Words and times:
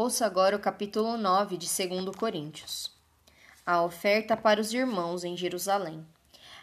Ouça 0.00 0.24
agora 0.24 0.54
o 0.54 0.60
capítulo 0.60 1.16
9 1.16 1.56
de 1.56 1.66
2 1.66 2.14
Coríntios. 2.14 2.88
A 3.66 3.82
oferta 3.82 4.36
para 4.36 4.60
os 4.60 4.72
irmãos 4.72 5.24
em 5.24 5.36
Jerusalém. 5.36 6.06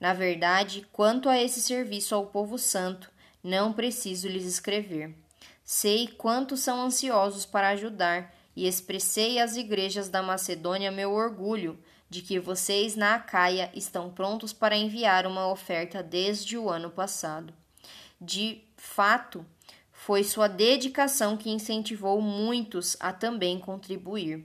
Na 0.00 0.14
verdade, 0.14 0.88
quanto 0.94 1.28
a 1.28 1.38
esse 1.38 1.60
serviço 1.60 2.14
ao 2.14 2.24
povo 2.24 2.56
santo, 2.56 3.10
não 3.44 3.70
preciso 3.70 4.26
lhes 4.28 4.46
escrever. 4.46 5.14
Sei 5.62 6.08
quanto 6.08 6.56
são 6.56 6.80
ansiosos 6.80 7.44
para 7.44 7.68
ajudar 7.68 8.34
e 8.56 8.66
expressei 8.66 9.38
às 9.38 9.56
igrejas 9.56 10.08
da 10.08 10.22
Macedônia 10.22 10.90
meu 10.90 11.12
orgulho 11.12 11.78
de 12.08 12.22
que 12.22 12.40
vocês 12.40 12.96
na 12.96 13.16
Acaia 13.16 13.70
estão 13.74 14.08
prontos 14.08 14.54
para 14.54 14.74
enviar 14.74 15.26
uma 15.26 15.48
oferta 15.48 16.02
desde 16.02 16.56
o 16.56 16.70
ano 16.70 16.88
passado. 16.88 17.52
De 18.18 18.62
fato, 18.74 19.44
foi 20.08 20.24
sua 20.24 20.48
dedicação 20.48 21.36
que 21.36 21.50
incentivou 21.50 22.18
muitos 22.18 22.96
a 22.98 23.12
também 23.12 23.58
contribuir. 23.58 24.42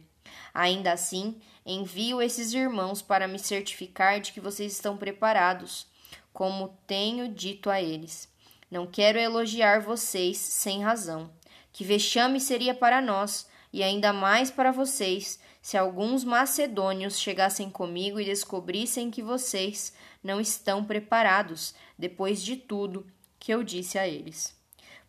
Ainda 0.53 0.91
assim, 0.91 1.39
envio 1.65 2.21
esses 2.21 2.53
irmãos 2.53 3.01
para 3.01 3.29
me 3.29 3.39
certificar 3.39 4.19
de 4.19 4.33
que 4.33 4.41
vocês 4.41 4.73
estão 4.73 4.97
preparados, 4.97 5.87
como 6.33 6.77
tenho 6.85 7.29
dito 7.29 7.69
a 7.69 7.81
eles. 7.81 8.27
Não 8.69 8.85
quero 8.85 9.17
elogiar 9.17 9.79
vocês 9.79 10.35
sem 10.37 10.83
razão. 10.83 11.31
Que 11.71 11.85
vexame 11.85 12.41
seria 12.41 12.75
para 12.75 13.01
nós, 13.01 13.47
e 13.71 13.81
ainda 13.81 14.11
mais 14.11 14.51
para 14.51 14.73
vocês, 14.73 15.39
se 15.61 15.77
alguns 15.77 16.25
macedônios 16.25 17.17
chegassem 17.17 17.69
comigo 17.69 18.19
e 18.19 18.25
descobrissem 18.25 19.09
que 19.09 19.23
vocês 19.23 19.93
não 20.21 20.41
estão 20.41 20.83
preparados, 20.83 21.73
depois 21.97 22.43
de 22.43 22.57
tudo 22.57 23.07
que 23.39 23.53
eu 23.53 23.63
disse 23.63 23.97
a 23.97 24.05
eles. 24.05 24.61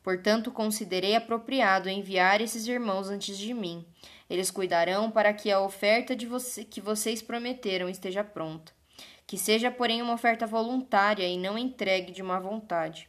Portanto, 0.05 0.53
considerei 0.53 1.17
apropriado 1.17 1.89
enviar 1.89 2.43
esses 2.43 2.69
irmãos 2.69 3.09
antes 3.09 3.39
de 3.39 3.55
mim. 3.55 3.87
Eles 4.29 4.51
cuidarão 4.51 5.11
para 5.11 5.33
que 5.33 5.51
a 5.51 5.61
oferta 5.61 6.15
de 6.15 6.27
você, 6.27 6.63
que 6.63 6.79
vocês 6.79 7.23
prometeram 7.23 7.89
esteja 7.89 8.23
pronta. 8.23 8.71
Que 9.27 9.39
seja, 9.39 9.71
porém, 9.71 10.03
uma 10.03 10.13
oferta 10.13 10.47
voluntária 10.47 11.27
e 11.27 11.39
não 11.39 11.57
entregue 11.57 12.13
de 12.13 12.23
má 12.23 12.39
vontade. 12.39 13.09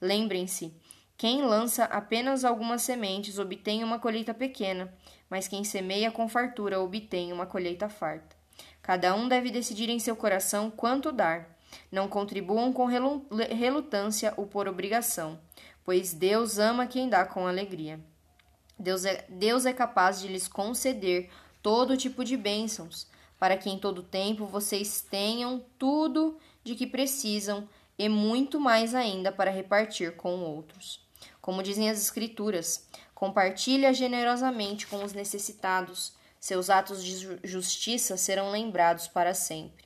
Lembrem-se: 0.00 0.74
quem 1.16 1.42
lança 1.42 1.84
apenas 1.84 2.44
algumas 2.44 2.82
sementes 2.82 3.38
obtém 3.38 3.84
uma 3.84 4.00
colheita 4.00 4.34
pequena, 4.34 4.92
mas 5.30 5.46
quem 5.46 5.62
semeia 5.62 6.10
com 6.10 6.28
fartura 6.28 6.80
obtém 6.80 7.32
uma 7.32 7.46
colheita 7.46 7.88
farta. 7.88 8.34
Cada 8.82 9.14
um 9.14 9.28
deve 9.28 9.52
decidir 9.52 9.88
em 9.88 10.00
seu 10.00 10.16
coração 10.16 10.72
quanto 10.72 11.12
dar. 11.12 11.56
Não 11.92 12.08
contribuam 12.08 12.72
com 12.72 12.86
relutância 12.86 14.34
ou 14.36 14.46
por 14.46 14.66
obrigação 14.66 15.38
pois 15.84 16.12
Deus 16.12 16.58
ama 16.58 16.86
quem 16.86 17.08
dá 17.08 17.24
com 17.24 17.46
alegria. 17.46 18.00
Deus 18.78 19.04
é, 19.04 19.24
Deus 19.28 19.66
é 19.66 19.72
capaz 19.72 20.20
de 20.20 20.28
lhes 20.28 20.48
conceder 20.48 21.30
todo 21.62 21.96
tipo 21.96 22.24
de 22.24 22.36
bênçãos, 22.36 23.06
para 23.38 23.56
que 23.56 23.70
em 23.70 23.78
todo 23.78 24.02
tempo 24.02 24.46
vocês 24.46 25.00
tenham 25.00 25.64
tudo 25.78 26.38
de 26.64 26.74
que 26.74 26.86
precisam 26.86 27.68
e 27.98 28.08
muito 28.08 28.58
mais 28.58 28.94
ainda 28.94 29.30
para 29.30 29.50
repartir 29.50 30.16
com 30.16 30.40
outros. 30.40 31.00
Como 31.40 31.62
dizem 31.62 31.90
as 31.90 32.00
Escrituras, 32.00 32.88
compartilha 33.14 33.92
generosamente 33.92 34.86
com 34.86 35.04
os 35.04 35.12
necessitados, 35.12 36.14
seus 36.40 36.70
atos 36.70 37.04
de 37.04 37.38
justiça 37.44 38.16
serão 38.16 38.50
lembrados 38.50 39.06
para 39.06 39.34
sempre. 39.34 39.84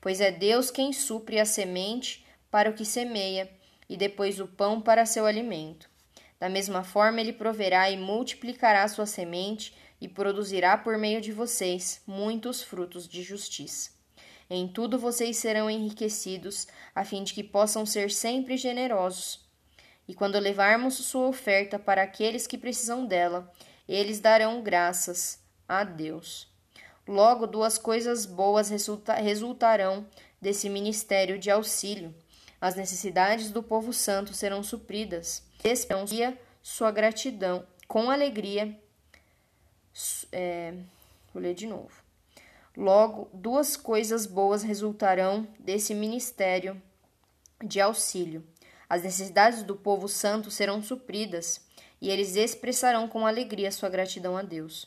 Pois 0.00 0.20
é 0.20 0.30
Deus 0.30 0.70
quem 0.70 0.92
supre 0.92 1.38
a 1.40 1.44
semente 1.44 2.24
para 2.50 2.70
o 2.70 2.74
que 2.74 2.84
semeia 2.84 3.50
e 3.88 3.96
depois 3.96 4.38
o 4.40 4.46
pão 4.46 4.80
para 4.80 5.06
seu 5.06 5.26
alimento. 5.26 5.88
Da 6.38 6.48
mesma 6.48 6.84
forma, 6.84 7.20
ele 7.20 7.32
proverá 7.32 7.90
e 7.90 7.96
multiplicará 7.96 8.86
sua 8.86 9.06
semente 9.06 9.74
e 10.00 10.06
produzirá 10.06 10.78
por 10.78 10.96
meio 10.96 11.20
de 11.20 11.32
vocês 11.32 12.00
muitos 12.06 12.62
frutos 12.62 13.08
de 13.08 13.22
justiça. 13.22 13.90
Em 14.48 14.66
tudo 14.66 14.98
vocês 14.98 15.36
serão 15.36 15.68
enriquecidos, 15.68 16.66
a 16.94 17.04
fim 17.04 17.22
de 17.22 17.34
que 17.34 17.42
possam 17.42 17.84
ser 17.84 18.10
sempre 18.10 18.56
generosos. 18.56 19.46
E 20.06 20.14
quando 20.14 20.38
levarmos 20.38 20.94
sua 20.94 21.26
oferta 21.26 21.78
para 21.78 22.02
aqueles 22.02 22.46
que 22.46 22.56
precisam 22.56 23.04
dela, 23.04 23.52
eles 23.86 24.20
darão 24.20 24.62
graças 24.62 25.38
a 25.68 25.84
Deus. 25.84 26.48
Logo, 27.08 27.46
duas 27.46 27.78
coisas 27.78 28.24
boas 28.24 28.68
resultarão 28.68 30.06
desse 30.40 30.68
ministério 30.68 31.38
de 31.38 31.50
auxílio 31.50 32.14
as 32.60 32.74
necessidades 32.74 33.50
do 33.50 33.62
povo 33.62 33.92
santo 33.92 34.34
serão 34.34 34.62
supridas. 34.62 35.42
Expansia 35.62 36.36
sua 36.60 36.90
gratidão 36.90 37.64
com 37.86 38.10
alegria. 38.10 38.76
É, 40.32 40.74
vou 41.32 41.42
ler 41.42 41.54
de 41.54 41.66
novo. 41.66 41.90
Logo, 42.76 43.28
duas 43.32 43.76
coisas 43.76 44.26
boas 44.26 44.62
resultarão 44.62 45.46
desse 45.58 45.94
ministério 45.94 46.80
de 47.62 47.80
auxílio. 47.80 48.44
As 48.88 49.02
necessidades 49.02 49.62
do 49.62 49.76
povo 49.76 50.08
santo 50.08 50.50
serão 50.50 50.82
supridas 50.82 51.60
e 52.00 52.10
eles 52.10 52.36
expressarão 52.36 53.08
com 53.08 53.26
alegria 53.26 53.70
sua 53.70 53.88
gratidão 53.88 54.36
a 54.36 54.42
Deus. 54.42 54.86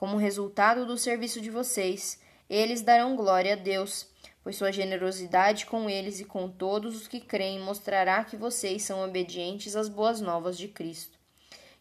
Como 0.00 0.16
resultado 0.16 0.86
do 0.86 0.96
serviço 0.96 1.42
de 1.42 1.50
vocês, 1.50 2.18
eles 2.48 2.80
darão 2.80 3.14
glória 3.14 3.52
a 3.52 3.56
Deus 3.56 4.08
pois 4.42 4.56
sua 4.56 4.72
generosidade 4.72 5.66
com 5.66 5.90
eles 5.90 6.20
e 6.20 6.24
com 6.24 6.48
todos 6.48 6.96
os 6.96 7.06
que 7.06 7.20
creem 7.20 7.60
mostrará 7.60 8.24
que 8.24 8.34
vocês 8.34 8.82
são 8.82 9.04
obedientes 9.04 9.76
às 9.76 9.86
boas 9.86 10.18
novas 10.18 10.56
de 10.56 10.68
Cristo. 10.68 11.18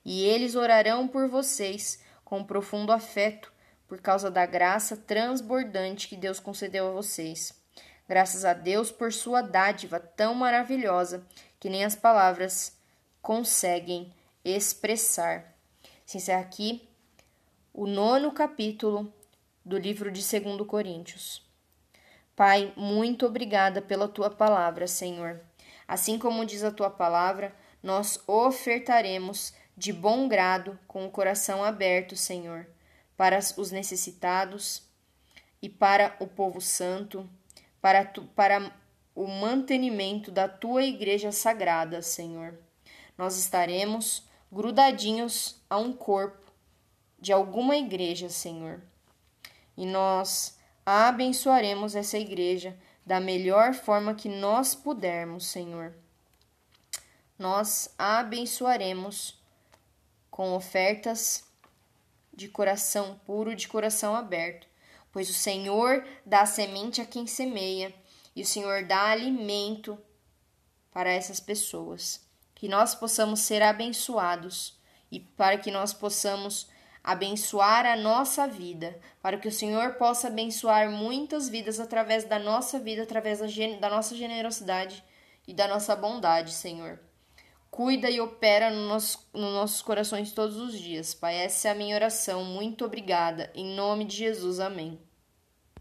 E 0.04 0.26
eles 0.26 0.56
orarão 0.56 1.08
por 1.08 1.30
vocês 1.30 2.04
com 2.26 2.44
profundo 2.44 2.92
afeto, 2.92 3.54
por 3.88 4.02
causa 4.02 4.30
da 4.30 4.46
graça 4.46 4.98
transbordante 4.98 6.10
que 6.10 6.18
Deus 6.18 6.42
concedeu 6.42 6.90
a 6.90 6.92
vocês. 6.92 7.54
Graças 8.06 8.44
a 8.44 8.52
Deus 8.52 8.92
por 8.92 9.14
sua 9.14 9.42
dádiva 9.42 9.98
tão 9.98 10.36
maravilhosa 10.36 11.26
que 11.58 11.70
nem 11.70 11.86
as 11.86 11.96
palavras 11.96 12.78
conseguem 13.22 14.14
expressar. 14.44 15.56
Se 16.06 16.18
encerra 16.18 16.42
aqui 16.42 16.89
o 17.82 17.88
nono 17.88 18.34
capítulo 18.34 19.10
do 19.64 19.78
livro 19.78 20.12
de 20.12 20.20
2 20.20 20.68
Coríntios. 20.68 21.50
Pai, 22.36 22.74
muito 22.76 23.26
obrigada 23.26 23.82
pela 23.82 24.06
tua 24.06 24.30
palavra, 24.30 24.86
Senhor. 24.86 25.40
Assim 25.88 26.20
como 26.20 26.46
diz 26.46 26.62
a 26.62 26.74
tua 26.74 26.90
palavra, 26.90 27.56
nós 27.82 28.22
ofertaremos 28.28 29.54
de 29.78 29.94
bom 29.94 30.28
grado, 30.28 30.78
com 30.90 31.06
o 31.06 31.10
coração 31.10 31.64
aberto, 31.64 32.18
Senhor, 32.18 32.68
para 33.16 33.40
os 33.56 33.72
necessitados 33.72 34.84
e 35.62 35.70
para 35.70 36.18
o 36.20 36.28
povo 36.28 36.60
santo, 36.60 37.30
para, 37.80 38.04
tu, 38.04 38.24
para 38.36 38.74
o 39.16 39.26
mantenimento 39.26 40.32
da 40.32 40.50
tua 40.50 40.84
igreja 40.84 41.32
sagrada, 41.32 42.02
Senhor. 42.02 42.60
Nós 43.18 43.38
estaremos 43.38 44.28
grudadinhos 44.52 45.64
a 45.70 45.78
um 45.78 45.94
corpo 45.94 46.49
de 47.20 47.34
alguma 47.34 47.76
igreja, 47.76 48.30
Senhor. 48.30 48.82
E 49.76 49.86
nós 49.86 50.58
abençoaremos 50.86 51.96
essa 51.96 52.18
igreja 52.18 52.78
da 53.06 53.20
melhor 53.20 53.74
forma 53.74 54.14
que 54.14 54.30
nós 54.30 54.76
pudermos, 54.76 55.48
Senhor. 55.48 55.94
Nós 57.38 57.94
abençoaremos 57.98 59.40
com 60.30 60.54
ofertas 60.54 61.44
de 62.34 62.48
coração 62.48 63.20
puro, 63.26 63.56
de 63.56 63.68
coração 63.68 64.16
aberto, 64.16 64.68
pois 65.12 65.30
o 65.30 65.34
Senhor 65.34 66.06
dá 66.26 66.46
semente 66.46 67.02
a 67.02 67.06
quem 67.06 67.28
semeia 67.28 67.94
e 68.36 68.42
o 68.42 68.46
Senhor 68.46 68.86
dá 68.86 69.06
alimento 69.06 69.98
para 70.92 71.12
essas 71.12 71.40
pessoas. 71.40 72.22
Que 72.56 72.68
nós 72.68 72.94
possamos 72.94 73.42
ser 73.42 73.62
abençoados 73.62 74.78
e 75.12 75.20
para 75.20 75.58
que 75.58 75.72
nós 75.72 75.94
possamos 75.94 76.68
abençoar 77.12 77.88
a 77.88 77.96
nossa 77.96 78.48
vida, 78.48 79.00
para 79.20 79.40
que 79.40 79.48
o 79.48 79.52
Senhor 79.52 79.96
possa 79.96 80.28
abençoar 80.28 80.92
muitas 80.92 81.50
vidas 81.50 81.80
através 81.80 82.24
da 82.24 82.38
nossa 82.38 82.78
vida, 82.78 83.02
através 83.02 83.40
da, 83.80 83.90
nossa 83.90 84.16
generosidade 84.16 85.04
e 85.48 85.52
da 85.52 85.68
nossa 85.68 85.96
bondade, 85.96 86.54
Senhor. 86.54 87.00
Cuida 87.72 88.12
e 88.12 88.22
opera 88.22 88.70
no 88.70 88.88
nosso, 88.88 89.28
nos 89.34 89.54
nossos 89.54 89.82
corações 89.82 90.32
todos 90.34 90.58
os 90.58 90.78
dias, 90.78 91.16
Pai. 91.16 91.36
Essa 91.36 91.70
é 91.70 91.72
a 91.72 91.76
minha 91.76 91.96
oração. 91.96 92.46
Muito 92.46 92.86
obrigada. 92.86 93.52
Em 93.56 93.76
nome 93.76 94.06
de 94.06 94.16
Jesus, 94.16 94.60
amém. 94.60 95.09